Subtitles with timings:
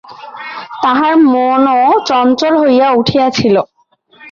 [0.81, 3.55] তাঁহার মনও চঞ্চল হইয়া উঠিয়াছিল।